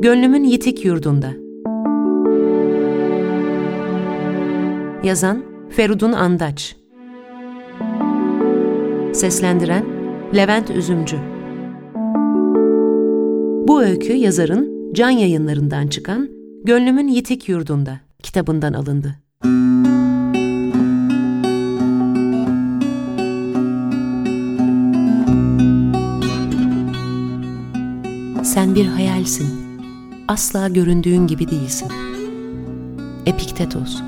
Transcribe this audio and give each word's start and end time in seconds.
Gönlümün 0.00 0.44
Yitik 0.44 0.84
Yurdunda 0.84 1.30
Yazan 5.04 5.44
Ferudun 5.70 6.12
Andaç 6.12 6.76
Seslendiren 9.12 9.84
Levent 10.36 10.70
Üzümcü 10.70 11.16
Bu 13.68 13.82
öykü 13.82 14.12
yazarın 14.12 14.92
Can 14.92 15.10
Yayınlarından 15.10 15.88
çıkan 15.88 16.28
Gönlümün 16.64 17.08
Yitik 17.08 17.48
Yurdunda 17.48 18.00
kitabından 18.22 18.72
alındı. 18.72 19.14
Sen 28.44 28.74
bir 28.74 28.86
hayalsin. 28.86 29.67
Asla 30.28 30.68
göründüğün 30.68 31.26
gibi 31.26 31.50
değilsin. 31.50 31.88
Epiktetos 33.26 34.02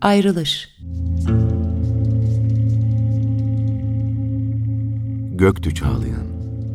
Ayrılış 0.00 0.76
Göktü 5.32 5.74
çağlayan, 5.74 6.26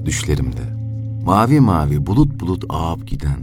düşlerimde. 0.05 0.75
Mavi 1.25 1.59
mavi 1.59 2.05
bulut 2.05 2.39
bulut 2.39 2.63
ağıp 2.69 3.07
giden. 3.07 3.39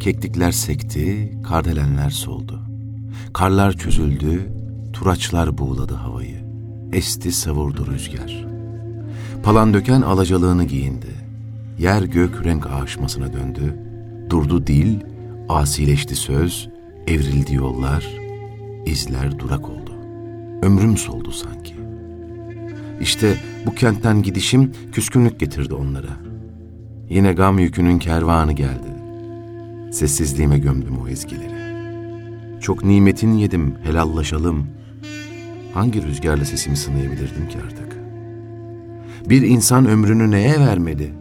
Keklikler 0.00 0.52
sekti, 0.52 1.38
kardelenler 1.48 2.10
soldu. 2.10 2.60
Karlar 3.34 3.72
çözüldü, 3.72 4.52
turaçlar 4.92 5.58
buğuladı 5.58 5.94
havayı. 5.94 6.47
Esti 6.92 7.32
savurdu 7.32 7.86
rüzgar. 7.86 8.46
Palan 9.42 9.74
döken 9.74 10.00
alacalığını 10.02 10.64
giyindi. 10.64 11.14
Yer 11.78 12.02
gök 12.02 12.44
renk 12.44 12.66
ağaçmasına 12.66 13.32
döndü. 13.32 13.76
Durdu 14.30 14.66
dil, 14.66 15.00
asileşti 15.48 16.16
söz, 16.16 16.68
evrildi 17.06 17.54
yollar, 17.54 18.06
izler 18.86 19.38
durak 19.38 19.68
oldu. 19.68 19.92
Ömrüm 20.62 20.96
soldu 20.96 21.30
sanki. 21.32 21.74
İşte 23.00 23.36
bu 23.66 23.74
kentten 23.74 24.22
gidişim 24.22 24.72
küskünlük 24.92 25.40
getirdi 25.40 25.74
onlara. 25.74 26.16
Yine 27.10 27.32
gam 27.32 27.58
yükünün 27.58 27.98
kervanı 27.98 28.52
geldi. 28.52 28.94
Sessizliğime 29.92 30.58
gömdüm 30.58 30.98
o 31.04 31.08
ezgileri. 31.08 31.58
Çok 32.60 32.84
nimetin 32.84 33.32
yedim, 33.32 33.74
helallaşalım. 33.82 34.77
Hangi 35.74 36.02
rüzgarla 36.02 36.44
sesimi 36.44 36.76
sınayabilirdim 36.76 37.48
ki 37.48 37.58
artık? 37.66 37.98
Bir 39.30 39.42
insan 39.42 39.86
ömrünü 39.86 40.30
neye 40.30 40.60
vermeli? 40.60 41.12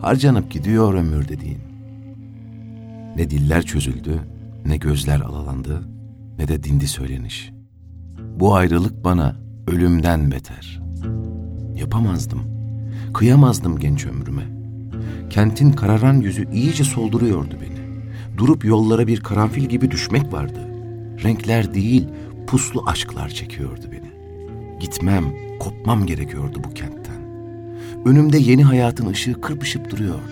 Harcanıp 0.00 0.50
gidiyor 0.50 0.94
ömür 0.94 1.28
dediğin. 1.28 1.58
Ne 3.16 3.30
diller 3.30 3.62
çözüldü, 3.62 4.20
ne 4.66 4.76
gözler 4.76 5.20
alalandı, 5.20 5.82
ne 6.38 6.48
de 6.48 6.62
dindi 6.62 6.86
söyleniş. 6.86 7.52
Bu 8.40 8.54
ayrılık 8.54 9.04
bana 9.04 9.36
ölümden 9.68 10.30
beter. 10.30 10.82
Yapamazdım, 11.76 12.40
kıyamazdım 13.14 13.78
genç 13.78 14.06
ömrüme. 14.06 14.42
Kentin 15.30 15.72
kararan 15.72 16.14
yüzü 16.14 16.50
iyice 16.52 16.84
solduruyordu 16.84 17.54
beni. 17.60 17.84
Durup 18.38 18.64
yollara 18.64 19.06
bir 19.06 19.20
karanfil 19.20 19.64
gibi 19.64 19.90
düşmek 19.90 20.32
vardı. 20.32 20.60
Renkler 21.24 21.74
değil, 21.74 22.08
puslu 22.54 22.82
aşklar 22.86 23.28
çekiyordu 23.28 23.82
beni. 23.92 24.10
Gitmem, 24.80 25.24
kopmam 25.60 26.06
gerekiyordu 26.06 26.60
bu 26.64 26.74
kentten. 26.74 27.22
Önümde 28.04 28.38
yeni 28.38 28.64
hayatın 28.64 29.06
ışığı 29.06 29.40
kırpışıp 29.40 29.90
duruyordu. 29.90 30.30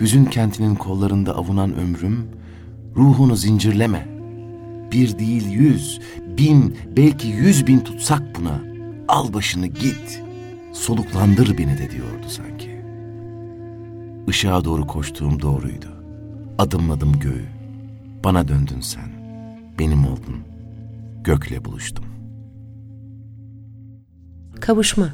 Hüzün 0.00 0.24
kentinin 0.24 0.74
kollarında 0.74 1.36
avunan 1.36 1.74
ömrüm, 1.74 2.28
ruhunu 2.96 3.36
zincirleme. 3.36 4.08
Bir 4.92 5.18
değil 5.18 5.48
yüz, 5.50 6.00
bin, 6.38 6.76
belki 6.96 7.28
yüz 7.28 7.66
bin 7.66 7.80
tutsak 7.80 8.22
buna. 8.38 8.60
Al 9.08 9.32
başını 9.32 9.66
git, 9.66 10.22
soluklandır 10.72 11.58
beni 11.58 11.78
de 11.78 11.90
diyordu 11.90 12.26
sanki. 12.28 12.80
Işığa 14.28 14.64
doğru 14.64 14.86
koştuğum 14.86 15.40
doğruydu. 15.40 16.04
Adımladım 16.58 17.18
göğü. 17.20 17.44
Bana 18.24 18.48
döndün 18.48 18.80
sen. 18.80 19.08
Benim 19.78 20.06
oldun. 20.06 20.51
Gökle 21.24 21.64
buluştum. 21.64 22.04
Kavuşma 24.60 25.08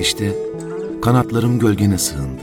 İşte 0.00 0.34
kanatlarım 1.02 1.58
gölgene 1.58 1.98
sığındı. 1.98 2.42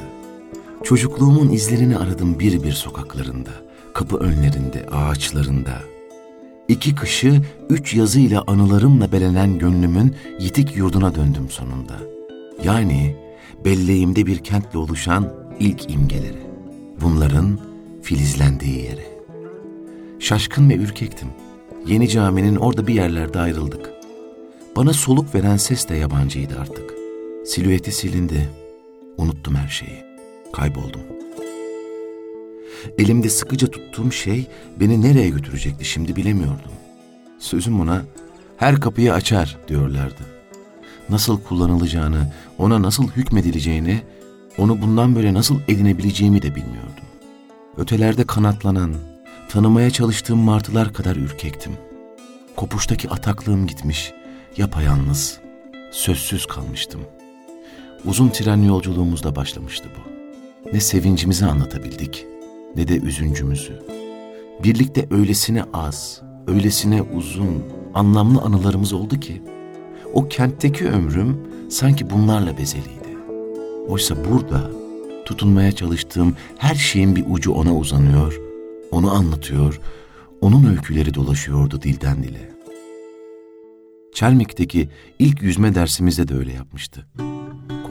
Çocukluğumun 0.84 1.50
izlerini 1.50 1.98
aradım 1.98 2.40
bir 2.40 2.64
bir 2.64 2.72
sokaklarında, 2.72 3.50
kapı 3.94 4.18
önlerinde, 4.18 4.86
ağaçlarında. 4.92 5.80
İki 6.68 6.96
kışı, 6.96 7.42
üç 7.70 7.94
yazıyla 7.94 8.44
anılarımla 8.48 9.12
belenen 9.12 9.60
gönlümün 9.60 10.16
yitik 10.40 10.78
yurduna 10.78 11.16
döndüm 11.16 11.50
sonunda. 11.50 11.96
Yani 12.64 13.16
belleğimde 13.66 14.26
bir 14.26 14.38
kentle 14.38 14.80
oluşan 14.80 15.34
ilk 15.60 15.92
imgeleri. 15.92 16.44
Bunların 17.02 17.73
filizlendiği 18.04 18.84
yere. 18.84 19.06
Şaşkın 20.20 20.70
ve 20.70 20.76
ürkektim. 20.76 21.28
Yeni 21.88 22.10
caminin 22.10 22.56
orada 22.56 22.88
bir 22.88 22.94
yerlerde 22.94 23.40
ayrıldık. 23.40 23.90
Bana 24.76 24.94
soluk 24.94 25.36
veren 25.36 25.58
ses 25.58 25.90
de 25.90 25.96
yabancıydı 25.96 26.60
artık. 26.60 26.94
Silüeti 27.46 27.92
silindi. 27.92 28.50
Unuttum 29.18 29.56
her 29.56 29.68
şeyi. 29.68 30.04
Kayboldum. 30.54 31.02
Elimde 32.98 33.30
sıkıca 33.30 33.68
tuttuğum 33.68 34.12
şey 34.12 34.48
beni 34.80 35.02
nereye 35.02 35.30
götürecekti 35.30 35.86
şimdi 35.86 36.16
bilemiyordum. 36.16 36.72
Sözüm 37.40 37.80
ona 37.80 38.02
her 38.58 38.82
kapıyı 38.82 39.14
açar 39.14 39.58
diyorlardı. 39.68 40.22
Nasıl 41.10 41.42
kullanılacağını, 41.42 42.34
ona 42.58 42.82
nasıl 42.82 43.08
hükmedileceğini, 43.12 44.02
onu 44.58 44.82
bundan 44.82 45.16
böyle 45.16 45.34
nasıl 45.34 45.60
edinebileceğimi 45.68 46.42
de 46.42 46.56
bilmiyordum. 46.56 47.03
Ötelerde 47.78 48.24
kanatlanan, 48.24 48.94
tanımaya 49.50 49.90
çalıştığım 49.90 50.40
martılar 50.40 50.94
kadar 50.94 51.16
ürkektim. 51.16 51.72
Kopuştaki 52.56 53.10
ataklığım 53.10 53.68
gitmiş, 53.68 54.14
yapayalnız, 54.58 55.40
sözsüz 55.92 56.46
kalmıştım. 56.46 57.02
Uzun 58.06 58.30
tren 58.30 58.62
yolculuğumuzda 58.62 59.36
başlamıştı 59.36 59.90
bu. 59.96 60.14
Ne 60.74 60.80
sevincimizi 60.80 61.46
anlatabildik, 61.46 62.26
ne 62.76 62.88
de 62.88 62.98
üzüncümüzü. 62.98 63.84
Birlikte 64.64 65.08
öylesine 65.12 65.64
az, 65.74 66.22
öylesine 66.48 67.02
uzun, 67.02 67.64
anlamlı 67.94 68.42
anılarımız 68.42 68.94
oldu 68.94 69.20
ki, 69.20 69.42
o 70.14 70.28
kentteki 70.28 70.90
ömrüm 70.90 71.38
sanki 71.70 72.10
bunlarla 72.10 72.58
bezeliydi. 72.58 73.18
Oysa 73.88 74.16
burada 74.32 74.83
tutunmaya 75.26 75.72
çalıştığım 75.72 76.36
her 76.58 76.76
şeyin 76.76 77.16
bir 77.16 77.24
ucu 77.30 77.52
ona 77.52 77.76
uzanıyor, 77.76 78.40
onu 78.92 79.12
anlatıyor, 79.12 79.80
onun 80.42 80.66
öyküleri 80.66 81.14
dolaşıyordu 81.14 81.82
dilden 81.82 82.24
dile. 82.24 82.52
Çelmik'teki 84.14 84.90
ilk 85.20 85.42
yüzme 85.42 85.76
dersimizde 85.76 86.28
de 86.28 86.36
öyle 86.36 86.54
yapmıştı. 86.54 87.08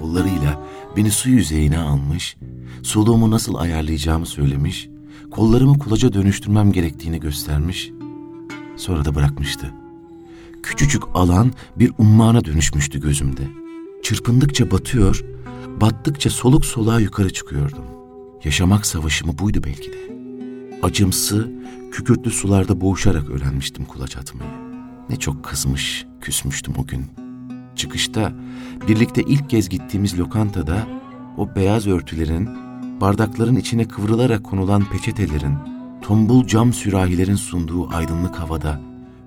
Kollarıyla 0.00 0.60
beni 0.96 1.10
su 1.10 1.30
yüzeyine 1.30 1.78
almış, 1.78 2.36
soluğumu 2.82 3.30
nasıl 3.30 3.54
ayarlayacağımı 3.54 4.26
söylemiş, 4.26 4.88
kollarımı 5.30 5.78
kulaca 5.78 6.12
dönüştürmem 6.12 6.72
gerektiğini 6.72 7.20
göstermiş, 7.20 7.90
sonra 8.76 9.04
da 9.04 9.14
bırakmıştı. 9.14 9.74
Küçücük 10.62 11.02
alan 11.14 11.52
bir 11.76 11.92
ummana 11.98 12.44
dönüşmüştü 12.44 13.00
gözümde. 13.00 13.42
Çırpındıkça 14.02 14.70
batıyor, 14.70 15.24
battıkça 15.80 16.30
soluk 16.30 16.64
soluğa 16.64 17.00
yukarı 17.00 17.32
çıkıyordum. 17.32 17.84
Yaşamak 18.44 18.86
savaşımı 18.86 19.38
buydu 19.38 19.60
belki 19.64 19.92
de. 19.92 20.12
Acımsı, 20.82 21.50
kükürtlü 21.92 22.30
sularda 22.30 22.80
boğuşarak 22.80 23.30
öğrenmiştim 23.30 23.84
kulaç 23.84 24.16
atmayı. 24.16 24.50
Ne 25.10 25.16
çok 25.16 25.44
kızmış, 25.44 26.06
küsmüştüm 26.20 26.74
o 26.78 26.86
gün. 26.86 27.06
Çıkışta 27.76 28.32
birlikte 28.88 29.22
ilk 29.22 29.50
kez 29.50 29.68
gittiğimiz 29.68 30.18
lokantada 30.18 30.86
o 31.36 31.54
beyaz 31.54 31.86
örtülerin, 31.86 32.48
bardakların 33.00 33.56
içine 33.56 33.88
kıvrılarak 33.88 34.44
konulan 34.44 34.84
peçetelerin, 34.84 35.54
tombul 36.02 36.46
cam 36.46 36.72
sürahilerin 36.72 37.36
sunduğu 37.36 37.88
aydınlık 37.88 38.36
havada 38.36 38.80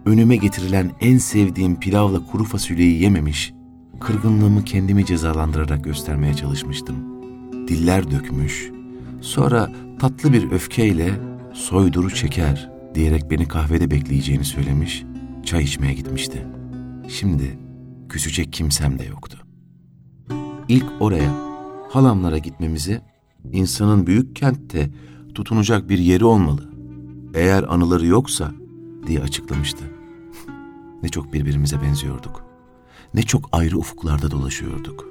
önüme 0.05 0.35
getirilen 0.35 0.91
en 1.01 1.17
sevdiğim 1.17 1.79
pilavla 1.79 2.25
kuru 2.25 2.43
fasulyeyi 2.43 3.01
yememiş, 3.01 3.53
kırgınlığımı 3.99 4.63
kendimi 4.63 5.05
cezalandırarak 5.05 5.83
göstermeye 5.83 6.33
çalışmıştım. 6.33 6.95
Diller 7.67 8.11
dökmüş, 8.11 8.71
sonra 9.21 9.71
tatlı 9.99 10.33
bir 10.33 10.51
öfkeyle 10.51 11.11
soyduru 11.53 12.09
çeker, 12.09 12.69
diyerek 12.95 13.31
beni 13.31 13.47
kahvede 13.47 13.91
bekleyeceğini 13.91 14.45
söylemiş, 14.45 15.03
çay 15.45 15.63
içmeye 15.63 15.93
gitmişti. 15.93 16.47
Şimdi 17.07 17.59
küsecek 18.09 18.53
kimsem 18.53 18.99
de 18.99 19.03
yoktu. 19.03 19.37
İlk 20.67 20.85
oraya, 20.99 21.31
halamlara 21.89 22.37
gitmemizi, 22.37 23.01
insanın 23.51 24.07
büyük 24.07 24.35
kentte 24.35 24.89
tutunacak 25.35 25.89
bir 25.89 25.97
yeri 25.97 26.25
olmalı. 26.25 26.69
Eğer 27.33 27.63
anıları 27.63 28.05
yoksa 28.05 28.51
diye 29.07 29.19
açıklamıştı. 29.19 29.83
ne 31.03 31.09
çok 31.09 31.33
birbirimize 31.33 31.81
benziyorduk. 31.81 32.44
Ne 33.15 33.23
çok 33.23 33.49
ayrı 33.51 33.77
ufuklarda 33.77 34.31
dolaşıyorduk. 34.31 35.09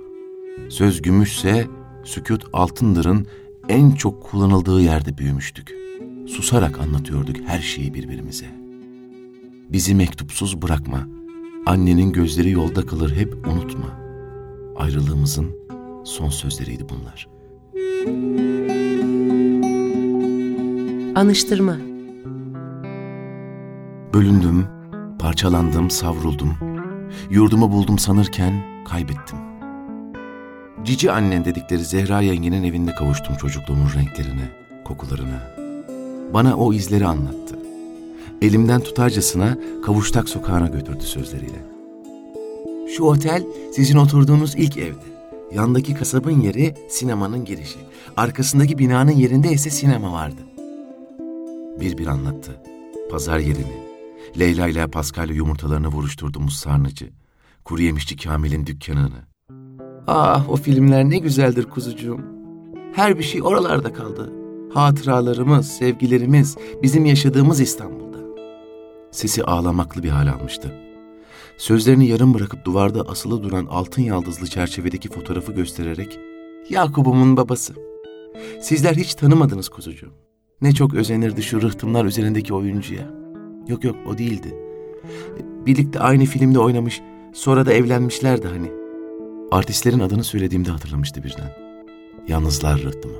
Söz 0.68 1.02
gümüşse 1.02 1.66
sükut 2.04 2.44
altındırın 2.52 3.26
en 3.68 3.90
çok 3.90 4.22
kullanıldığı 4.22 4.80
yerde 4.80 5.18
büyümüştük. 5.18 5.74
Susarak 6.26 6.78
anlatıyorduk 6.78 7.36
her 7.46 7.60
şeyi 7.60 7.94
birbirimize. 7.94 8.46
Bizi 9.68 9.94
mektupsuz 9.94 10.62
bırakma, 10.62 11.08
annenin 11.66 12.12
gözleri 12.12 12.50
yolda 12.50 12.86
kalır 12.86 13.16
hep 13.16 13.48
unutma. 13.48 14.00
Ayrılığımızın 14.76 15.50
son 16.04 16.28
sözleriydi 16.28 16.84
bunlar. 16.88 17.28
Anıştırma 21.14 21.76
Bölündüm, 24.14 24.66
parçalandım, 25.18 25.90
savruldum. 25.90 26.73
Yurdumu 27.30 27.72
buldum 27.72 27.98
sanırken 27.98 28.62
kaybettim. 28.88 29.38
Cici 30.84 31.12
annen 31.12 31.44
dedikleri 31.44 31.84
Zehra 31.84 32.20
yengenin 32.20 32.64
evinde 32.64 32.94
kavuştum 32.94 33.36
çocukluğumun 33.36 33.90
renklerine, 33.94 34.48
kokularına. 34.84 35.54
Bana 36.34 36.56
o 36.56 36.72
izleri 36.72 37.06
anlattı. 37.06 37.58
Elimden 38.42 38.80
tutarcasına 38.80 39.58
kavuştak 39.86 40.28
sokağına 40.28 40.68
götürdü 40.68 41.04
sözleriyle. 41.04 41.64
Şu 42.96 43.04
otel 43.04 43.44
sizin 43.72 43.96
oturduğunuz 43.96 44.54
ilk 44.54 44.76
evdi. 44.76 45.14
Yandaki 45.54 45.94
kasabın 45.94 46.40
yeri 46.40 46.74
sinemanın 46.88 47.44
girişi. 47.44 47.78
Arkasındaki 48.16 48.78
binanın 48.78 49.12
yerinde 49.12 49.52
ise 49.52 49.70
sinema 49.70 50.12
vardı. 50.12 50.40
Bir 51.80 51.98
bir 51.98 52.06
anlattı. 52.06 52.60
Pazar 53.10 53.38
yerini, 53.38 53.93
Leyla 54.38 54.68
ile 54.68 54.86
Pascal 54.86 55.30
yumurtalarını 55.30 55.88
vuruşturduğumuz 55.88 56.54
sarnıcı, 56.54 57.10
kuru 57.64 57.82
yemişçi 57.82 58.16
Kamil'in 58.16 58.66
dükkanını. 58.66 59.34
Ah 60.06 60.50
o 60.50 60.56
filmler 60.56 61.04
ne 61.04 61.18
güzeldir 61.18 61.64
kuzucuğum. 61.64 62.20
Her 62.94 63.18
bir 63.18 63.22
şey 63.22 63.42
oralarda 63.42 63.92
kaldı. 63.92 64.32
Hatıralarımız, 64.74 65.68
sevgilerimiz, 65.68 66.56
bizim 66.82 67.04
yaşadığımız 67.04 67.60
İstanbul'da. 67.60 68.18
Sesi 69.10 69.44
ağlamaklı 69.44 70.02
bir 70.02 70.08
hal 70.08 70.28
almıştı. 70.28 70.74
Sözlerini 71.58 72.06
yarım 72.06 72.34
bırakıp 72.34 72.64
duvarda 72.64 73.02
asılı 73.02 73.42
duran 73.42 73.66
altın 73.66 74.02
yaldızlı 74.02 74.46
çerçevedeki 74.46 75.08
fotoğrafı 75.08 75.52
göstererek 75.52 76.18
Yakup'umun 76.70 77.36
babası. 77.36 77.74
Sizler 78.60 78.94
hiç 78.94 79.14
tanımadınız 79.14 79.68
kuzucuğum. 79.68 80.12
Ne 80.60 80.72
çok 80.72 80.94
özenirdi 80.94 81.42
şu 81.42 81.62
rıhtımlar 81.62 82.04
üzerindeki 82.04 82.54
oyuncuya. 82.54 83.23
Yok 83.68 83.84
yok 83.84 83.96
o 84.06 84.18
değildi. 84.18 84.54
Birlikte 85.66 86.00
aynı 86.00 86.24
filmde 86.24 86.58
oynamış, 86.58 87.02
sonra 87.32 87.66
da 87.66 87.72
evlenmişlerdi 87.72 88.48
hani. 88.48 88.70
Artistlerin 89.50 90.00
adını 90.00 90.24
söylediğimde 90.24 90.70
hatırlamıştı 90.70 91.24
birden. 91.24 91.52
Yalnızlar 92.28 92.82
rıhtımı. 92.82 93.16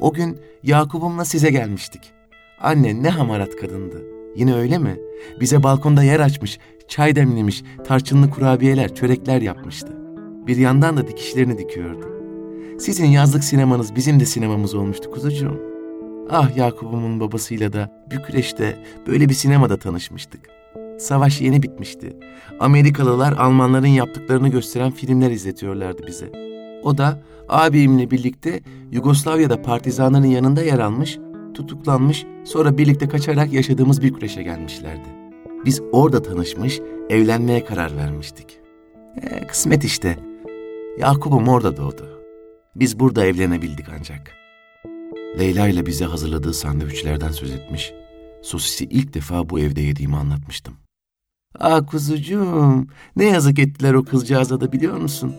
O 0.00 0.12
gün 0.12 0.38
Yakup'umla 0.62 1.24
size 1.24 1.50
gelmiştik. 1.50 2.12
Anne 2.60 3.02
ne 3.02 3.10
hamarat 3.10 3.56
kadındı. 3.56 4.02
Yine 4.36 4.54
öyle 4.54 4.78
mi? 4.78 4.96
Bize 5.40 5.62
balkonda 5.62 6.02
yer 6.02 6.20
açmış, 6.20 6.58
çay 6.88 7.16
demlemiş, 7.16 7.62
tarçınlı 7.84 8.30
kurabiyeler, 8.30 8.94
çörekler 8.94 9.42
yapmıştı. 9.42 9.92
Bir 10.46 10.56
yandan 10.56 10.96
da 10.96 11.08
dikişlerini 11.08 11.58
dikiyordu. 11.58 12.06
Sizin 12.78 13.06
yazlık 13.06 13.44
sinemanız 13.44 13.96
bizim 13.96 14.20
de 14.20 14.26
sinemamız 14.26 14.74
olmuştu 14.74 15.10
kuzucuğum. 15.10 15.75
Ah 16.30 16.56
Yakup'umun 16.56 17.20
babasıyla 17.20 17.72
da 17.72 17.90
Bükreş'te 18.10 18.78
böyle 19.06 19.28
bir 19.28 19.34
sinemada 19.34 19.76
tanışmıştık. 19.76 20.40
Savaş 20.98 21.40
yeni 21.40 21.62
bitmişti. 21.62 22.16
Amerikalılar 22.60 23.32
Almanların 23.32 23.86
yaptıklarını 23.86 24.48
gösteren 24.48 24.90
filmler 24.90 25.30
izletiyorlardı 25.30 26.06
bize. 26.06 26.32
O 26.82 26.98
da 26.98 27.22
abimle 27.48 28.10
birlikte 28.10 28.60
Yugoslavya'da 28.92 29.62
partizanların 29.62 30.26
yanında 30.26 30.62
yer 30.62 30.78
almış, 30.78 31.18
tutuklanmış, 31.54 32.26
sonra 32.44 32.78
birlikte 32.78 33.08
kaçarak 33.08 33.52
yaşadığımız 33.52 34.02
Bükreş'e 34.02 34.42
gelmişlerdi. 34.42 35.08
Biz 35.64 35.80
orada 35.92 36.22
tanışmış, 36.22 36.80
evlenmeye 37.10 37.64
karar 37.64 37.96
vermiştik. 37.96 38.60
E, 39.22 39.46
kısmet 39.46 39.84
işte. 39.84 40.18
Yakup'um 40.98 41.48
orada 41.48 41.76
doğdu. 41.76 42.22
Biz 42.76 43.00
burada 43.00 43.26
evlenebildik 43.26 43.86
ancak.'' 43.98 44.45
Leyla 45.38 45.68
ile 45.68 45.86
bize 45.86 46.04
hazırladığı 46.04 46.54
sandviçlerden 46.54 47.30
söz 47.30 47.50
etmiş. 47.50 47.92
Sosisi 48.42 48.84
ilk 48.84 49.14
defa 49.14 49.48
bu 49.48 49.60
evde 49.60 49.80
yediğimi 49.80 50.16
anlatmıştım. 50.16 50.74
Ah 51.60 51.86
kuzucuğum, 51.86 52.86
ne 53.16 53.24
yazık 53.24 53.58
ettiler 53.58 53.94
o 53.94 54.04
kızcağıza 54.04 54.60
da 54.60 54.72
biliyor 54.72 54.96
musun? 54.96 55.34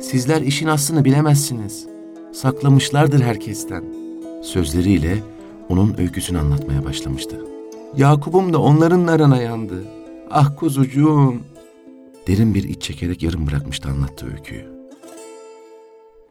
Sizler 0.00 0.42
işin 0.42 0.66
aslını 0.66 1.04
bilemezsiniz. 1.04 1.86
Saklamışlardır 2.32 3.20
herkesten. 3.20 3.84
Sözleriyle 4.42 5.22
onun 5.68 5.94
öyküsünü 5.98 6.38
anlatmaya 6.38 6.84
başlamıştı. 6.84 7.40
Yakup'um 7.96 8.52
da 8.52 8.58
onların 8.58 9.06
narana 9.06 9.42
yandı. 9.42 9.84
Ah 10.30 10.56
kuzucuğum. 10.56 11.34
Derin 12.26 12.54
bir 12.54 12.64
iç 12.64 12.82
çekerek 12.82 13.22
yarım 13.22 13.46
bırakmıştı 13.46 13.88
anlattığı 13.88 14.26
öyküyü. 14.26 14.64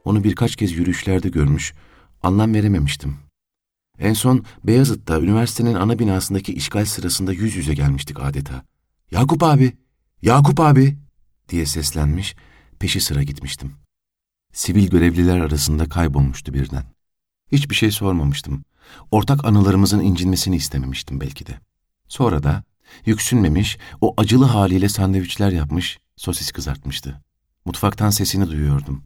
Onu 0.06 0.24
birkaç 0.24 0.56
kez 0.56 0.72
yürüyüşlerde 0.72 1.30
görmüş, 1.30 1.74
anlam 2.24 2.54
verememiştim. 2.54 3.18
En 4.00 4.14
son 4.14 4.46
Beyazıt'ta 4.64 5.22
üniversitenin 5.22 5.76
ana 5.76 6.00
binasındaki 6.00 6.54
işgal 6.54 6.86
sırasında 6.86 7.34
yüz 7.34 7.56
yüze 7.56 7.74
gelmiştik 7.74 8.20
adeta. 8.20 8.64
Yakup 9.12 9.44
abi, 9.44 9.74
Yakup 10.22 10.60
abi 10.60 10.98
diye 11.50 11.66
seslenmiş, 11.66 12.36
peşi 12.80 13.02
sıra 13.02 13.24
gitmiştim. 13.24 13.74
Sivil 14.54 14.88
görevliler 14.88 15.40
arasında 15.40 15.90
kaybolmuştu 15.90 16.54
birden. 16.54 16.84
Hiçbir 17.52 17.76
şey 17.76 17.92
sormamıştım. 17.92 18.66
Ortak 19.12 19.46
anılarımızın 19.46 20.00
incinmesini 20.00 20.56
istememiştim 20.56 21.22
belki 21.22 21.46
de. 21.46 21.60
Sonra 22.08 22.44
da 22.44 22.64
yüksünmemiş, 23.06 23.78
o 24.02 24.14
acılı 24.18 24.46
haliyle 24.46 24.90
sandviçler 24.90 25.52
yapmış, 25.52 26.00
sosis 26.16 26.52
kızartmıştı. 26.52 27.22
Mutfaktan 27.66 28.10
sesini 28.10 28.50
duyuyordum. 28.50 29.04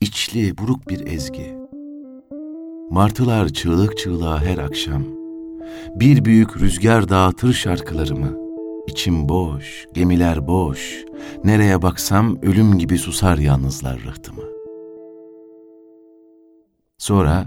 İçli, 0.00 0.58
buruk 0.58 0.88
bir 0.88 1.06
ezgi. 1.06 1.57
Martılar 2.90 3.48
çığlık 3.48 3.98
çığlığa 3.98 4.40
her 4.40 4.58
akşam. 4.58 5.04
Bir 5.94 6.24
büyük 6.24 6.60
rüzgar 6.60 7.08
dağıtır 7.08 7.52
şarkılarımı. 7.52 8.36
İçim 8.86 9.28
boş, 9.28 9.86
gemiler 9.92 10.46
boş. 10.46 11.04
Nereye 11.44 11.82
baksam 11.82 12.38
ölüm 12.42 12.78
gibi 12.78 12.98
susar 12.98 13.38
yalnızlar 13.38 14.00
rıhtımı. 14.00 14.42
Sonra 16.98 17.46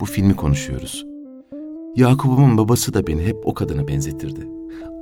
bu 0.00 0.04
filmi 0.04 0.36
konuşuyoruz. 0.36 1.06
Yakup'umun 1.96 2.58
babası 2.58 2.94
da 2.94 3.06
beni 3.06 3.22
hep 3.22 3.36
o 3.44 3.54
kadına 3.54 3.88
benzetirdi. 3.88 4.48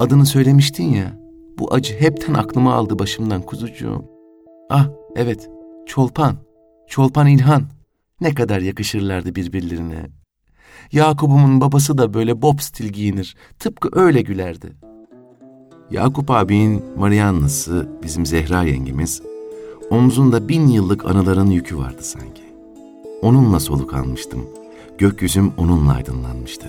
Adını 0.01 0.27
söylemiştin 0.27 0.89
ya, 0.89 1.21
bu 1.59 1.75
acı 1.75 2.01
hepten 2.01 2.35
aklıma 2.35 2.75
aldı 2.75 2.99
başımdan 2.99 3.43
kuzucuğum. 3.43 4.05
Ah 4.71 4.89
evet, 5.17 5.51
Çolpan, 5.87 6.37
Çolpan 6.87 7.27
İlhan. 7.27 7.78
Ne 8.21 8.35
kadar 8.35 8.61
yakışırlardı 8.61 9.35
birbirlerine. 9.35 10.07
Yakup'umun 10.93 11.61
babası 11.61 11.99
da 11.99 12.15
böyle 12.15 12.43
bob 12.43 12.59
stil 12.61 12.89
giyinir. 12.89 13.37
Tıpkı 13.59 13.89
öyle 13.93 14.23
gülerdi. 14.23 14.73
Yakup 15.91 16.31
abinin 16.31 16.85
Marianna'sı, 16.97 17.89
bizim 18.03 18.27
Zehra 18.27 18.63
yengemiz, 18.63 19.23
omzunda 19.91 20.49
bin 20.49 20.67
yıllık 20.67 21.05
anıların 21.05 21.51
yükü 21.51 21.79
vardı 21.79 22.03
sanki. 22.03 22.43
Onunla 23.23 23.61
soluk 23.61 23.95
almıştım. 23.95 24.47
Gökyüzüm 24.99 25.53
onunla 25.57 25.93
aydınlanmıştı. 25.93 26.69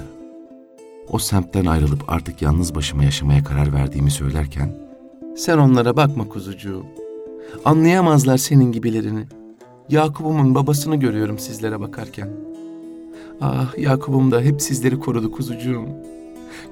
O 1.09 1.19
semtten 1.19 1.65
ayrılıp 1.65 2.03
artık 2.07 2.41
yalnız 2.41 2.75
başıma 2.75 3.03
yaşamaya 3.03 3.43
karar 3.43 3.73
verdiğimi 3.73 4.11
söylerken, 4.11 4.77
''Sen 5.35 5.57
onlara 5.57 5.97
bakma 5.97 6.27
kuzucuğum. 6.29 6.85
Anlayamazlar 7.65 8.37
senin 8.37 8.71
gibilerini.'' 8.71 9.38
Yakup'umun 9.89 10.55
babasını 10.55 10.95
görüyorum 10.95 11.39
sizlere 11.39 11.79
bakarken. 11.79 12.29
Ah 13.41 13.77
Yakup'um 13.77 14.31
da 14.31 14.41
hep 14.41 14.61
sizleri 14.61 14.99
korudu 14.99 15.31
kuzucuğum. 15.31 15.85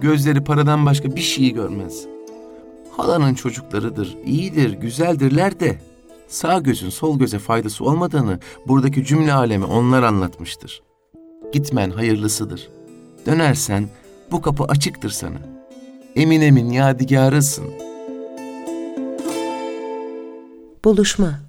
Gözleri 0.02 0.44
paradan 0.44 0.86
başka 0.86 1.16
bir 1.16 1.22
şeyi 1.22 1.54
görmez. 1.54 2.06
Halanın 2.98 3.34
çocuklarıdır, 3.34 4.18
iyidir, 4.26 4.74
güzeldirler 4.74 5.60
de 5.60 5.78
sağ 6.28 6.60
gözün 6.60 6.90
sol 6.90 7.20
göze 7.20 7.40
faydası 7.40 7.86
olmadığını 7.86 8.40
buradaki 8.68 9.06
cümle 9.06 9.34
alemi 9.34 9.66
onlar 9.66 10.04
anlatmıştır. 10.04 10.82
Gitmen 11.54 11.90
hayırlısıdır. 11.92 12.70
Dönersen 13.26 13.90
Bu 14.32 14.42
kapı 14.42 14.64
açıktır 14.64 15.10
sana. 15.10 15.38
Emin 16.16 16.42
emin 16.42 16.72
yadigarısın. 16.72 17.66
Buluşma 20.86 21.40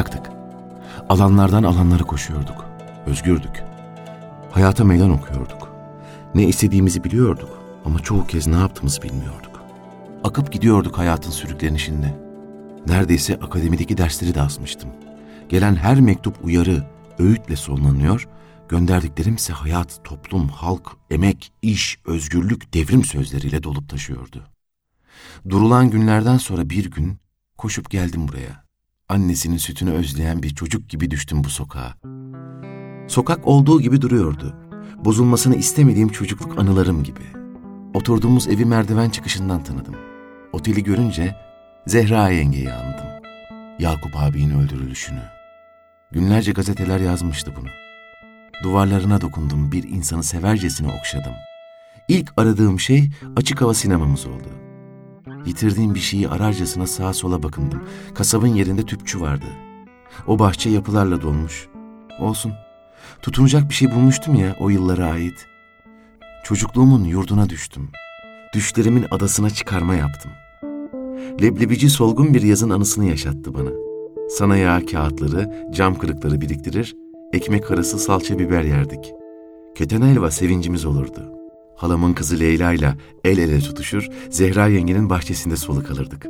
Ataktık. 0.00 0.32
Alanlardan 1.08 1.62
alanlara 1.62 2.02
koşuyorduk. 2.02 2.64
Özgürdük. 3.06 3.64
Hayata 4.50 4.84
meydan 4.84 5.10
okuyorduk. 5.10 5.72
Ne 6.34 6.44
istediğimizi 6.44 7.04
biliyorduk 7.04 7.48
ama 7.84 7.98
çoğu 7.98 8.26
kez 8.26 8.46
ne 8.46 8.56
yaptığımızı 8.56 9.02
bilmiyorduk. 9.02 9.62
Akıp 10.24 10.52
gidiyorduk 10.52 10.98
hayatın 10.98 11.30
sürüklenişinde. 11.30 12.14
Neredeyse 12.86 13.34
akademideki 13.34 13.96
dersleri 13.96 14.34
de 14.34 14.40
asmıştım. 14.40 14.90
Gelen 15.48 15.76
her 15.76 16.00
mektup 16.00 16.44
uyarı, 16.44 16.86
öğütle 17.18 17.56
sonlanıyor, 17.56 18.28
gönderdiklerimse 18.68 19.52
hayat, 19.52 20.04
toplum, 20.04 20.48
halk, 20.48 20.96
emek, 21.10 21.52
iş, 21.62 21.98
özgürlük, 22.06 22.74
devrim 22.74 23.04
sözleriyle 23.04 23.62
dolup 23.62 23.88
taşıyordu. 23.88 24.44
Durulan 25.48 25.90
günlerden 25.90 26.36
sonra 26.36 26.70
bir 26.70 26.90
gün 26.90 27.18
koşup 27.58 27.90
geldim 27.90 28.28
buraya. 28.28 28.69
Annesinin 29.10 29.56
sütünü 29.56 29.90
özleyen 29.90 30.42
bir 30.42 30.54
çocuk 30.54 30.88
gibi 30.88 31.10
düştüm 31.10 31.44
bu 31.44 31.48
sokağa. 31.48 31.94
Sokak 33.08 33.46
olduğu 33.46 33.80
gibi 33.80 34.00
duruyordu. 34.00 34.56
Bozulmasını 35.04 35.56
istemediğim 35.56 36.08
çocukluk 36.08 36.58
anılarım 36.58 37.02
gibi. 37.02 37.20
Oturduğumuz 37.94 38.48
evi 38.48 38.64
merdiven 38.64 39.10
çıkışından 39.10 39.64
tanıdım. 39.64 39.94
Oteli 40.52 40.82
görünce 40.82 41.36
Zehra 41.86 42.28
yengeyi 42.28 42.72
andım. 42.72 43.06
Yakup 43.78 44.16
abinin 44.16 44.60
öldürülüşünü. 44.60 45.22
Günlerce 46.12 46.52
gazeteler 46.52 47.00
yazmıştı 47.00 47.52
bunu. 47.60 47.68
Duvarlarına 48.62 49.20
dokundum, 49.20 49.72
bir 49.72 49.82
insanı 49.88 50.22
severcesine 50.22 50.92
okşadım. 50.98 51.34
İlk 52.08 52.32
aradığım 52.36 52.80
şey 52.80 53.10
açık 53.36 53.60
hava 53.60 53.74
sinemamız 53.74 54.26
oldu. 54.26 54.59
Yitirdiğim 55.46 55.94
bir 55.94 56.00
şeyi 56.00 56.28
ararcasına 56.28 56.86
sağa 56.86 57.12
sola 57.12 57.42
bakındım. 57.42 57.82
Kasabın 58.14 58.46
yerinde 58.46 58.82
tüpçü 58.82 59.20
vardı. 59.20 59.46
O 60.26 60.38
bahçe 60.38 60.70
yapılarla 60.70 61.22
dolmuş. 61.22 61.68
Olsun. 62.20 62.52
Tutunacak 63.22 63.68
bir 63.68 63.74
şey 63.74 63.90
bulmuştum 63.90 64.34
ya 64.34 64.56
o 64.60 64.68
yıllara 64.68 65.06
ait. 65.06 65.46
Çocukluğumun 66.44 67.04
yurduna 67.04 67.48
düştüm. 67.48 67.90
Düşlerimin 68.54 69.06
adasına 69.10 69.50
çıkarma 69.50 69.94
yaptım. 69.94 70.30
Leblebici 71.42 71.90
solgun 71.90 72.34
bir 72.34 72.42
yazın 72.42 72.70
anısını 72.70 73.04
yaşattı 73.04 73.54
bana. 73.54 73.70
Sana 74.30 74.56
yağ 74.56 74.86
kağıtları, 74.86 75.66
cam 75.70 75.98
kırıkları 75.98 76.40
biriktirir, 76.40 76.96
ekmek 77.32 77.70
arası 77.70 77.98
salça 77.98 78.38
biber 78.38 78.62
yerdik. 78.62 79.12
Keten 79.74 80.02
helva 80.02 80.30
sevincimiz 80.30 80.84
olurdu. 80.84 81.39
Halamın 81.80 82.12
kızı 82.12 82.40
Leyla 82.40 82.72
ile 82.72 82.94
el 83.24 83.38
ele 83.38 83.60
tutuşur, 83.60 84.08
Zehra 84.30 84.66
yengenin 84.66 85.10
bahçesinde 85.10 85.56
soluk 85.56 85.90
alırdık. 85.90 86.26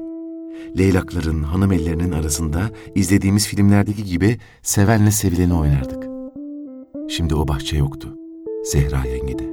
Leylakların, 0.78 1.42
hanım 1.42 1.72
ellerinin 1.72 2.12
arasında 2.12 2.70
izlediğimiz 2.94 3.46
filmlerdeki 3.46 4.04
gibi 4.04 4.38
sevenle 4.62 5.10
sevileni 5.10 5.54
oynardık. 5.54 6.06
Şimdi 7.10 7.34
o 7.34 7.48
bahçe 7.48 7.76
yoktu. 7.76 8.14
Zehra 8.64 9.04
yengede. 9.04 9.50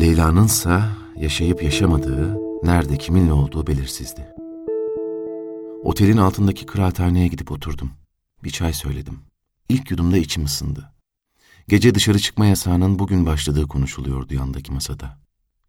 Leyla'nınsa 0.00 0.88
yaşayıp 1.16 1.62
yaşamadığı, 1.62 2.38
nerede 2.62 2.96
kiminle 2.96 3.32
olduğu 3.32 3.66
belirsizdi. 3.66 4.28
Otelin 5.82 6.16
altındaki 6.16 6.66
kıraathaneye 6.66 7.28
gidip 7.28 7.52
oturdum. 7.52 7.90
Bir 8.44 8.50
çay 8.50 8.72
söyledim. 8.72 9.18
İlk 9.68 9.90
yudumda 9.90 10.16
içim 10.16 10.44
ısındı. 10.44 10.93
Gece 11.68 11.94
dışarı 11.94 12.18
çıkma 12.18 12.46
yasağının 12.46 12.98
bugün 12.98 13.26
başladığı 13.26 13.68
konuşuluyordu 13.68 14.34
yandaki 14.34 14.72
masada. 14.72 15.18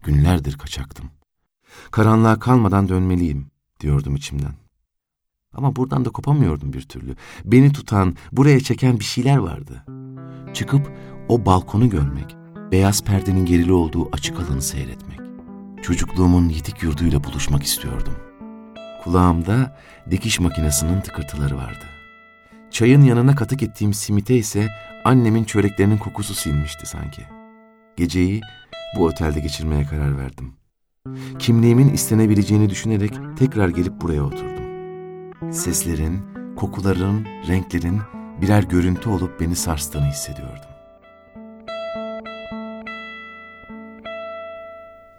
Günlerdir 0.03 0.57
kaçaktım. 0.57 1.09
Karanlığa 1.91 2.39
kalmadan 2.39 2.89
dönmeliyim 2.89 3.51
diyordum 3.79 4.15
içimden. 4.15 4.53
Ama 5.53 5.75
buradan 5.75 6.05
da 6.05 6.09
kopamıyordum 6.09 6.73
bir 6.73 6.81
türlü. 6.81 7.15
Beni 7.45 7.73
tutan, 7.73 8.15
buraya 8.31 8.59
çeken 8.59 8.99
bir 8.99 9.03
şeyler 9.03 9.37
vardı. 9.37 9.85
Çıkıp 10.53 10.91
o 11.29 11.45
balkonu 11.45 11.89
görmek, 11.89 12.35
beyaz 12.71 13.03
perdenin 13.03 13.45
gerili 13.45 13.73
olduğu 13.73 14.09
açık 14.11 14.39
alanı 14.39 14.61
seyretmek. 14.61 15.19
Çocukluğumun 15.83 16.49
yitik 16.49 16.83
yurduyla 16.83 17.23
buluşmak 17.23 17.63
istiyordum. 17.63 18.13
Kulağımda 19.03 19.79
dikiş 20.11 20.39
makinesinin 20.39 21.01
tıkırtıları 21.01 21.57
vardı. 21.57 21.94
Çayın 22.75 23.01
yanına 23.01 23.35
katık 23.35 23.63
ettiğim 23.63 23.93
simite 23.93 24.35
ise 24.35 24.67
annemin 25.05 25.43
çöreklerinin 25.43 25.97
kokusu 25.97 26.33
sinmişti 26.33 26.85
sanki. 26.85 27.21
Geceyi 27.95 28.41
bu 28.97 29.05
otelde 29.05 29.39
geçirmeye 29.39 29.83
karar 29.83 30.17
verdim. 30.17 30.53
Kimliğimin 31.39 31.93
istenebileceğini 31.93 32.69
düşünerek 32.69 33.13
tekrar 33.37 33.69
gelip 33.69 34.01
buraya 34.01 34.23
oturdum. 34.23 34.63
Seslerin, 35.51 36.21
kokuların, 36.55 37.25
renklerin 37.47 38.01
birer 38.41 38.63
görüntü 38.63 39.09
olup 39.09 39.39
beni 39.39 39.55
sarstığını 39.55 40.05
hissediyordum. 40.05 40.69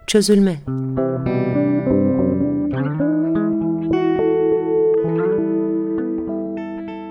Çözülme 0.07 0.59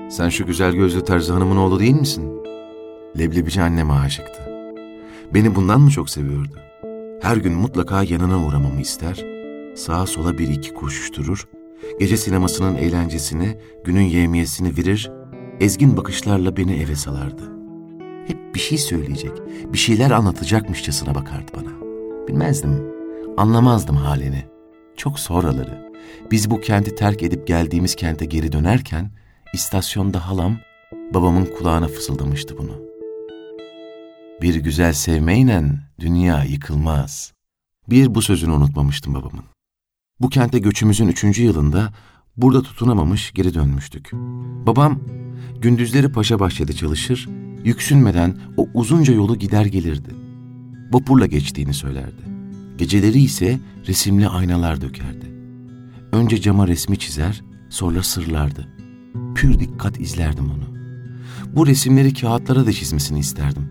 Sen 0.09 0.29
şu 0.29 0.47
güzel 0.47 0.73
gözlü 0.73 1.05
terzi 1.05 1.33
hanımın 1.33 1.57
oğlu 1.57 1.81
değil 1.81 1.95
misin? 1.95 2.43
Leblebici 3.19 3.63
anneme 3.63 3.93
aşıktı. 3.93 4.43
Beni 5.35 5.55
bundan 5.55 5.81
mı 5.81 5.91
çok 5.91 6.11
seviyordu? 6.11 6.59
Her 7.23 7.37
gün 7.37 7.53
mutlaka 7.53 8.03
yanına 8.03 8.47
uğramamı 8.47 8.81
ister, 8.81 9.25
sağa 9.77 10.07
sola 10.07 10.39
bir 10.39 10.49
iki 10.49 10.75
koşuşturur, 10.75 11.49
gece 12.01 12.17
sinemasının 12.17 12.75
eğlencesini, 12.75 13.59
günün 13.85 14.03
yemiyesini 14.03 14.77
verir, 14.77 15.11
ezgin 15.61 15.97
bakışlarla 15.97 16.57
beni 16.57 16.83
eve 16.83 16.95
salardı. 16.95 17.43
Hep 18.27 18.55
bir 18.55 18.61
şey 18.61 18.79
söyleyecek, 18.79 19.33
bir 19.73 19.79
şeyler 19.79 20.11
anlatacakmışçasına 20.11 21.15
bakardı 21.15 21.53
bana. 21.57 21.87
Bilmezdim, 22.29 22.83
anlamazdım 23.37 23.97
halini. 23.97 24.45
Çok 24.97 25.19
sonraları, 25.19 25.93
biz 26.31 26.51
bu 26.51 26.61
kenti 26.61 26.95
terk 26.95 27.23
edip 27.23 27.47
geldiğimiz 27.47 27.95
kente 27.95 28.25
geri 28.25 28.53
dönerken, 28.53 29.11
istasyonda 29.53 30.29
halam 30.29 30.59
babamın 31.15 31.45
kulağına 31.45 31.88
fısıldamıştı 31.88 32.59
bunu. 32.59 32.87
Bir 34.43 34.55
güzel 34.55 34.93
sevmeyle 34.93 35.65
dünya 36.00 36.45
yıkılmaz. 36.45 37.33
Bir 37.91 38.15
bu 38.15 38.23
sözünü 38.23 38.53
unutmamıştım 38.53 39.15
babamın. 39.15 39.45
Bu 40.21 40.29
kente 40.29 40.59
göçümüzün 40.59 41.09
üçüncü 41.09 41.43
yılında 41.43 41.93
burada 42.37 42.62
tutunamamış 42.62 43.33
geri 43.33 43.55
dönmüştük. 43.55 44.11
Babam 44.67 45.00
gündüzleri 45.61 46.12
Paşa 46.12 46.41
Bahçe'de 46.41 46.73
çalışır, 46.73 47.29
yüksünmeden 47.65 48.38
o 48.57 48.69
uzunca 48.75 49.15
yolu 49.15 49.38
gider 49.38 49.67
gelirdi. 49.67 50.15
Vapurla 50.93 51.26
geçtiğini 51.26 51.75
söylerdi. 51.75 52.23
Geceleri 52.79 53.21
ise 53.21 53.61
resimli 53.87 54.29
aynalar 54.29 54.81
dökerdi. 54.81 55.26
Önce 56.12 56.41
cama 56.41 56.69
resmi 56.69 56.99
çizer, 56.99 57.43
sonra 57.71 58.03
sırlardı. 58.03 58.75
Pür 59.37 59.61
dikkat 59.61 60.00
izlerdim 60.00 60.45
onu. 60.45 60.76
Bu 61.57 61.66
resimleri 61.66 62.14
kağıtlara 62.14 62.66
da 62.66 62.73
çizmesini 62.73 63.19
isterdim. 63.19 63.69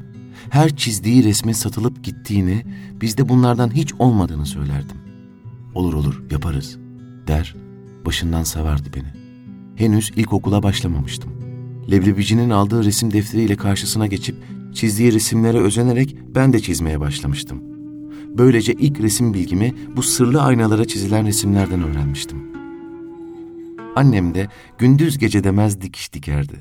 Her 0.49 0.75
çizdiği 0.75 1.23
resmin 1.23 1.53
satılıp 1.53 2.03
gittiğini, 2.03 2.63
bizde 3.01 3.29
bunlardan 3.29 3.75
hiç 3.75 3.93
olmadığını 3.99 4.45
söylerdim. 4.45 4.97
Olur 5.75 5.93
olur 5.93 6.23
yaparız 6.31 6.77
der, 7.27 7.55
başından 8.05 8.43
savardı 8.43 8.89
beni. 8.95 9.07
Henüz 9.75 10.11
ilkokula 10.15 10.63
başlamamıştım. 10.63 11.31
Leblebicinin 11.91 12.49
aldığı 12.49 12.83
resim 12.83 13.13
defteriyle 13.13 13.55
karşısına 13.55 14.07
geçip 14.07 14.35
çizdiği 14.73 15.13
resimlere 15.13 15.57
özenerek 15.57 16.17
ben 16.35 16.53
de 16.53 16.59
çizmeye 16.59 16.99
başlamıştım. 16.99 17.63
Böylece 18.37 18.73
ilk 18.73 18.99
resim 18.99 19.33
bilgimi 19.33 19.73
bu 19.95 20.03
sırlı 20.03 20.41
aynalara 20.41 20.85
çizilen 20.85 21.27
resimlerden 21.27 21.83
öğrenmiştim. 21.83 22.44
Annem 23.95 24.35
de 24.35 24.47
gündüz 24.77 25.17
gece 25.17 25.43
demez 25.43 25.81
dikiş 25.81 26.13
dikerdi. 26.13 26.59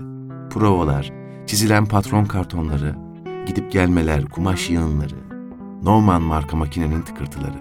Provalar, 0.51 1.13
çizilen 1.47 1.87
patron 1.87 2.25
kartonları, 2.25 2.97
gidip 3.47 3.73
gelmeler, 3.73 4.25
kumaş 4.25 4.71
yığınları, 4.71 5.17
Norman 5.83 6.23
marka 6.23 6.57
makinenin 6.57 7.03
tıkırtıları. 7.03 7.59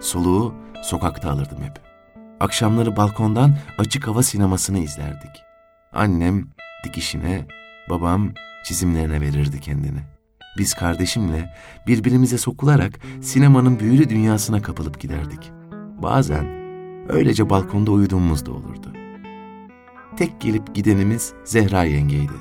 Soluğu 0.00 0.54
sokakta 0.82 1.30
alırdım 1.30 1.58
hep. 1.62 1.80
Akşamları 2.40 2.96
balkondan 2.96 3.56
açık 3.78 4.06
hava 4.06 4.22
sinemasını 4.22 4.78
izlerdik. 4.78 5.30
Annem 5.92 6.46
dikişine, 6.84 7.46
babam 7.90 8.30
çizimlerine 8.64 9.20
verirdi 9.20 9.60
kendini. 9.60 10.00
Biz 10.58 10.74
kardeşimle 10.74 11.54
birbirimize 11.86 12.38
sokularak 12.38 13.00
sinemanın 13.20 13.80
büyülü 13.80 14.08
dünyasına 14.08 14.62
kapılıp 14.62 15.00
giderdik. 15.00 15.50
Bazen 16.02 16.46
öylece 17.08 17.50
balkonda 17.50 17.90
uyuduğumuz 17.90 18.46
da 18.46 18.52
olurdu. 18.52 18.92
Tek 20.20 20.40
gelip 20.40 20.74
gidenimiz 20.74 21.32
Zehra 21.44 21.84
yengeydi. 21.84 22.32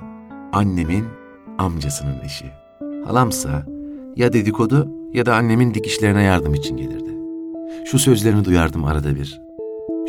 Annemin 0.53 1.05
amcasının 1.57 2.19
eşi. 2.25 2.45
Halamsa 3.05 3.65
ya 4.15 4.33
dedikodu 4.33 4.91
ya 5.13 5.25
da 5.25 5.35
annemin 5.35 5.73
dikişlerine 5.73 6.23
yardım 6.23 6.53
için 6.53 6.77
gelirdi. 6.77 7.09
Şu 7.85 7.99
sözlerini 7.99 8.45
duyardım 8.45 8.85
arada 8.85 9.15
bir. 9.15 9.41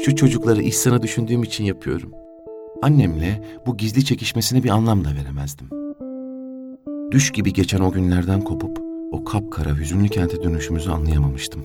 Şu 0.05 0.17
çocukları 0.17 0.63
İhsan'ı 0.63 1.03
düşündüğüm 1.03 1.43
için 1.43 1.65
yapıyorum. 1.65 2.13
Annemle 2.83 3.43
bu 3.67 3.77
gizli 3.77 4.05
çekişmesine 4.05 4.63
bir 4.63 4.71
anlam 4.71 5.05
da 5.05 5.09
veremezdim. 5.09 5.67
Düş 7.11 7.31
gibi 7.31 7.53
geçen 7.53 7.81
o 7.81 7.93
günlerden 7.93 8.41
kopup 8.41 8.79
o 9.13 9.25
kapkara 9.25 9.77
hüzünlü 9.79 10.09
kente 10.09 10.43
dönüşümüzü 10.43 10.91
anlayamamıştım. 10.91 11.63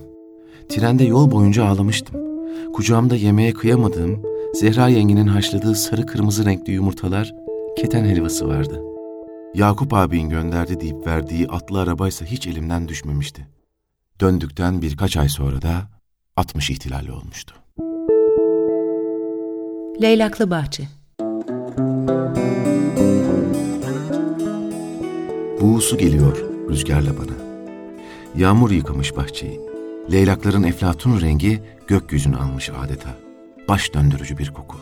Trende 0.68 1.04
yol 1.04 1.30
boyunca 1.30 1.64
ağlamıştım. 1.64 2.20
Kucağımda 2.72 3.16
yemeğe 3.16 3.52
kıyamadığım, 3.52 4.22
Zehra 4.54 4.88
yengenin 4.88 5.26
haşladığı 5.26 5.74
sarı 5.74 6.06
kırmızı 6.06 6.44
renkli 6.44 6.72
yumurtalar, 6.72 7.34
keten 7.76 8.04
helvası 8.04 8.48
vardı. 8.48 8.82
Yakup 9.54 9.94
abin 9.94 10.28
gönderdi 10.28 10.80
deyip 10.80 11.06
verdiği 11.06 11.48
atlı 11.48 11.80
arabaysa 11.80 12.24
hiç 12.24 12.46
elimden 12.46 12.88
düşmemişti. 12.88 13.48
Döndükten 14.20 14.82
birkaç 14.82 15.16
ay 15.16 15.28
sonra 15.28 15.62
da 15.62 15.88
60 16.36 16.70
ihtilali 16.70 17.12
olmuştu. 17.12 17.54
Leylaklı 20.02 20.50
Bahçe 20.50 20.88
Buğusu 25.60 25.98
geliyor 25.98 26.44
rüzgarla 26.70 27.18
bana. 27.18 27.36
Yağmur 28.36 28.70
yıkamış 28.70 29.16
bahçeyi. 29.16 29.60
Leylakların 30.12 30.62
eflatun 30.62 31.20
rengi 31.20 31.62
gökyüzünü 31.86 32.36
almış 32.36 32.70
adeta. 32.70 33.25
Baş 33.68 33.94
döndürücü 33.94 34.38
bir 34.38 34.50
koku. 34.50 34.76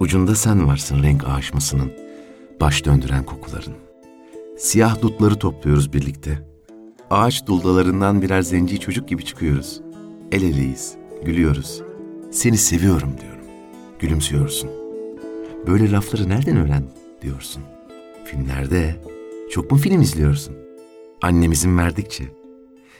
Ucunda 0.00 0.34
sen 0.34 0.66
varsın 0.68 1.02
renk 1.02 1.24
aşmasının, 1.28 1.92
baş 2.60 2.84
döndüren 2.84 3.24
kokuların. 3.24 3.74
Siyah 4.58 5.02
dutları 5.02 5.38
topluyoruz 5.38 5.92
birlikte. 5.92 6.38
Ağaç 7.10 7.46
duldalarından 7.46 8.22
birer 8.22 8.42
zenci 8.42 8.80
çocuk 8.80 9.08
gibi 9.08 9.24
çıkıyoruz. 9.24 9.80
El 10.32 10.42
eleyiz, 10.42 10.94
gülüyoruz. 11.24 11.82
Seni 12.30 12.56
seviyorum 12.56 13.14
diyorum. 13.20 13.44
Gülümsüyorsun. 13.98 14.70
Böyle 15.66 15.92
lafları 15.92 16.28
nereden 16.28 16.56
öğren 16.56 16.84
diyorsun. 17.22 17.62
Filmlerde. 18.24 18.96
Çok 19.50 19.70
mu 19.70 19.78
film 19.78 20.00
izliyorsun? 20.00 20.56
Annemizin 21.22 21.78
verdikçe. 21.78 22.24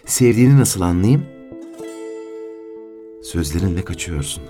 Sevdiğini 0.07 0.59
nasıl 0.59 0.81
anlayayım? 0.81 1.27
Sözlerinle 3.23 3.85
kaçıyorsun. 3.85 4.43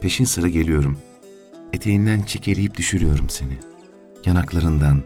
Peşin 0.00 0.24
sıra 0.24 0.48
geliyorum. 0.48 0.98
Eteğinden 1.72 2.22
çekeleyip 2.22 2.76
düşürüyorum 2.76 3.28
seni. 3.28 3.58
Yanaklarından, 4.26 5.02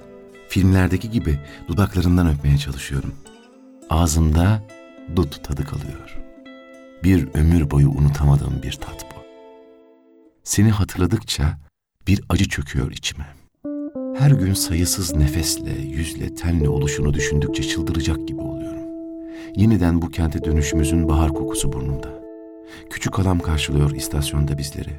filmlerdeki 0.48 1.10
gibi 1.10 1.38
dudaklarından 1.68 2.28
öpmeye 2.28 2.58
çalışıyorum. 2.58 3.14
Ağzımda 3.90 4.62
dut 5.16 5.44
tadı 5.44 5.64
kalıyor. 5.64 6.18
Bir 7.04 7.28
ömür 7.34 7.70
boyu 7.70 7.90
unutamadığım 7.90 8.62
bir 8.62 8.72
tat 8.72 9.06
bu. 9.10 9.20
Seni 10.44 10.70
hatırladıkça 10.70 11.58
bir 12.08 12.24
acı 12.28 12.48
çöküyor 12.48 12.90
içime. 12.90 13.26
Her 14.18 14.30
gün 14.30 14.54
sayısız 14.54 15.14
nefesle, 15.16 15.72
yüzle, 15.72 16.34
tenle 16.34 16.68
oluşunu 16.68 17.14
düşündükçe 17.14 17.62
çıldıracak 17.62 18.28
gibi 18.28 18.40
oluyorum. 18.40 18.82
Yeniden 19.56 20.02
bu 20.02 20.10
kente 20.10 20.44
dönüşümüzün 20.44 21.08
bahar 21.08 21.28
kokusu 21.28 21.72
burnumda. 21.72 22.23
Küçük 22.90 23.18
halam 23.18 23.38
karşılıyor 23.38 23.90
istasyonda 23.90 24.58
bizleri. 24.58 24.90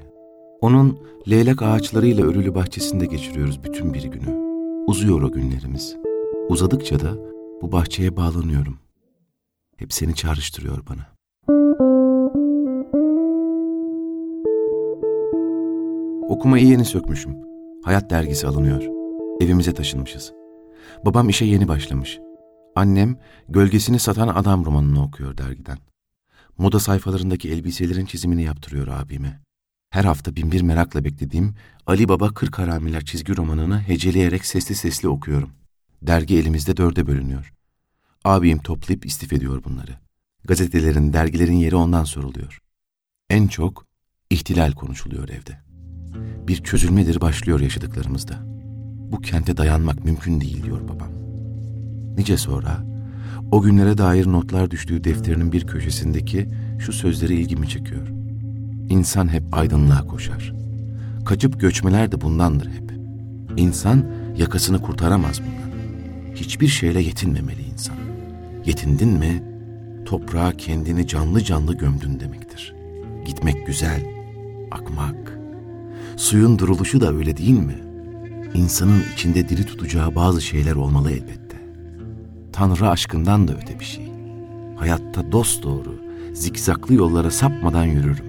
Onun 0.61 0.99
leylek 1.29 1.61
ağaçlarıyla 1.61 2.25
örülü 2.25 2.55
bahçesinde 2.55 3.05
geçiriyoruz 3.05 3.63
bütün 3.63 3.93
bir 3.93 4.03
günü. 4.03 4.45
Uzuyor 4.87 5.21
o 5.21 5.31
günlerimiz. 5.31 5.95
Uzadıkça 6.49 6.99
da 6.99 7.17
bu 7.61 7.71
bahçeye 7.71 8.17
bağlanıyorum. 8.17 8.77
Hep 9.77 9.93
seni 9.93 10.15
çağrıştırıyor 10.15 10.83
bana. 10.89 11.15
Okumayı 16.29 16.67
yeni 16.67 16.85
sökmüşüm. 16.85 17.35
Hayat 17.83 18.09
dergisi 18.09 18.47
alınıyor. 18.47 18.83
Evimize 19.41 19.73
taşınmışız. 19.73 20.33
Babam 21.05 21.29
işe 21.29 21.45
yeni 21.45 21.67
başlamış. 21.67 22.19
Annem 22.75 23.17
gölgesini 23.49 23.99
satan 23.99 24.27
adam 24.27 24.65
romanını 24.65 25.03
okuyor 25.03 25.37
dergiden. 25.37 25.77
Moda 26.57 26.79
sayfalarındaki 26.79 27.49
elbiselerin 27.49 28.05
çizimini 28.05 28.43
yaptırıyor 28.43 28.87
abime. 28.87 29.41
Her 29.89 30.05
hafta 30.05 30.35
binbir 30.35 30.61
merakla 30.61 31.03
beklediğim 31.03 31.55
Ali 31.87 32.09
Baba 32.09 32.33
Kırk 32.33 32.59
Haramiler 32.59 33.05
çizgi 33.05 33.37
romanını 33.37 33.79
heceleyerek 33.81 34.45
sesli 34.45 34.75
sesli 34.75 35.07
okuyorum. 35.07 35.49
Dergi 36.01 36.37
elimizde 36.37 36.77
dörde 36.77 37.07
bölünüyor. 37.07 37.53
Abim 38.23 38.59
toplayıp 38.59 39.05
istif 39.05 39.33
ediyor 39.33 39.63
bunları. 39.63 39.91
Gazetelerin, 40.45 41.13
dergilerin 41.13 41.57
yeri 41.57 41.75
ondan 41.75 42.03
soruluyor. 42.03 42.59
En 43.29 43.47
çok 43.47 43.85
ihtilal 44.29 44.71
konuşuluyor 44.71 45.29
evde. 45.29 45.59
Bir 46.47 46.63
çözülmedir 46.63 47.21
başlıyor 47.21 47.59
yaşadıklarımızda. 47.59 48.39
Bu 49.11 49.21
kente 49.21 49.57
dayanmak 49.57 50.05
mümkün 50.05 50.41
değil 50.41 50.63
diyor 50.63 50.87
babam. 50.87 51.11
Nice 52.17 52.37
sonra 52.37 52.94
o 53.51 53.61
günlere 53.61 53.97
dair 53.97 54.27
notlar 54.27 54.71
düştüğü 54.71 55.03
defterinin 55.03 55.51
bir 55.51 55.67
köşesindeki 55.67 56.49
şu 56.79 56.93
sözleri 56.93 57.35
ilgimi 57.35 57.69
çekiyor. 57.69 58.07
İnsan 58.89 59.33
hep 59.33 59.43
aydınlığa 59.51 60.07
koşar. 60.07 60.53
Kaçıp 61.25 61.59
göçmeler 61.59 62.11
de 62.11 62.21
bundandır 62.21 62.67
hep. 62.67 62.91
İnsan 63.57 64.05
yakasını 64.37 64.81
kurtaramaz 64.81 65.41
bundan. 65.41 65.77
Hiçbir 66.35 66.67
şeyle 66.67 67.01
yetinmemeli 67.01 67.61
insan. 67.61 67.95
Yetindin 68.65 69.09
mi, 69.09 69.43
toprağa 70.05 70.51
kendini 70.51 71.07
canlı 71.07 71.43
canlı 71.43 71.77
gömdün 71.77 72.19
demektir. 72.19 72.75
Gitmek 73.25 73.67
güzel, 73.67 74.05
akmak. 74.71 75.39
Suyun 76.17 76.59
duruluşu 76.59 77.01
da 77.01 77.13
öyle 77.13 77.37
değil 77.37 77.59
mi? 77.59 77.75
İnsanın 78.53 79.03
içinde 79.13 79.49
diri 79.49 79.65
tutacağı 79.65 80.15
bazı 80.15 80.41
şeyler 80.41 80.75
olmalı 80.75 81.11
elbette. 81.11 81.44
Tanrı 82.55 82.89
aşkından 82.89 83.47
da 83.47 83.53
öte 83.53 83.79
bir 83.79 83.85
şey. 83.85 84.11
Hayatta 84.75 85.31
dost 85.31 85.63
doğru, 85.63 86.01
zikzaklı 86.33 86.93
yollara 86.93 87.31
sapmadan 87.31 87.85
yürürüm. 87.85 88.25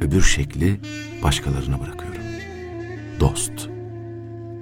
Öbür 0.00 0.22
şekli 0.22 0.80
başkalarına 1.22 1.80
bırakıyorum. 1.80 2.22
Dost. 3.20 3.68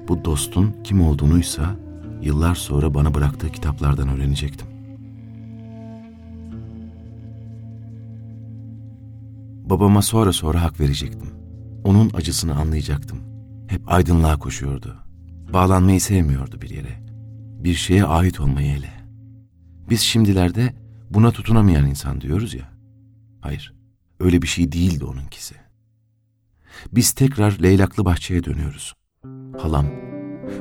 Bu 0.09 0.25
dostun 0.25 0.77
kim 0.85 1.01
olduğunuysa 1.01 1.77
yıllar 2.23 2.55
sonra 2.55 2.95
bana 2.95 3.15
bıraktığı 3.15 3.51
kitaplardan 3.51 4.09
öğrenecektim. 4.09 4.67
Babama 9.65 10.03
sonra 10.03 10.33
sonra 10.33 10.63
hak 10.63 10.81
verecektim. 10.81 11.31
Onun 11.85 12.11
acısını 12.15 12.55
anlayacaktım. 12.55 13.19
Hep 13.67 13.93
aydınlığa 13.93 14.39
koşuyordu. 14.39 14.97
Bağlanmayı 15.53 16.01
sevmiyordu 16.01 16.61
bir 16.61 16.71
yere. 16.71 17.05
Bir 17.65 17.75
şeye 17.75 18.05
ait 18.05 18.41
olmayı 18.41 18.77
hele. 18.77 19.04
Biz 19.91 20.01
şimdilerde 20.01 20.75
buna 21.11 21.31
tutunamayan 21.31 21.87
insan 21.87 22.21
diyoruz 22.21 22.55
ya. 22.55 22.71
Hayır, 23.41 23.75
öyle 24.21 24.43
bir 24.43 24.47
şey 24.47 24.73
değildi 24.73 25.05
onunkisi. 25.05 25.55
Biz 26.93 27.13
tekrar 27.13 27.59
leylaklı 27.63 28.05
bahçeye 28.05 28.45
dönüyoruz. 28.45 28.95
Halam, 29.59 29.87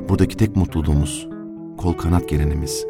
buradaki 0.09 0.37
tek 0.37 0.55
mutluluğumuz, 0.55 1.27
kol 1.77 1.93
kanat 1.93 2.29
gelenimiz. 2.29 2.85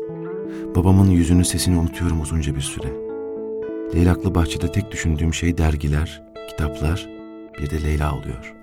Babamın 0.76 1.10
yüzünü 1.10 1.46
sesini 1.46 1.78
unutuyorum 1.78 2.22
uzunca 2.22 2.56
bir 2.56 2.62
süre. 2.62 2.94
Leylaklı 3.96 4.36
bahçede 4.36 4.72
tek 4.72 4.92
düşündüğüm 4.92 5.34
şey 5.34 5.58
dergiler, 5.58 6.24
kitaplar, 6.50 7.10
bir 7.60 7.70
de 7.70 7.84
Leyla 7.84 8.16
oluyor. 8.16 8.63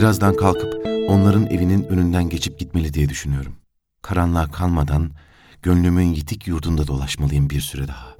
Birazdan 0.00 0.36
kalkıp 0.36 0.86
onların 1.08 1.46
evinin 1.46 1.84
önünden 1.84 2.28
geçip 2.28 2.58
gitmeli 2.58 2.94
diye 2.94 3.08
düşünüyorum. 3.08 3.52
Karanlığa 4.02 4.50
kalmadan 4.50 5.10
gönlümün 5.62 6.14
yitik 6.14 6.48
yurdunda 6.48 6.86
dolaşmalıyım 6.86 7.50
bir 7.50 7.60
süre 7.60 7.88
daha. 7.88 8.16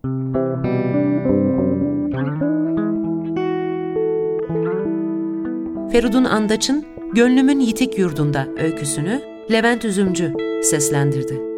Feridun 5.93 6.25
Andaç'ın 6.25 6.87
Gönlümün 7.14 7.61
Yitik 7.61 7.99
Yurdunda 7.99 8.49
öyküsünü 8.59 9.23
Levent 9.51 9.85
Üzümcü 9.85 10.35
seslendirdi. 10.62 11.50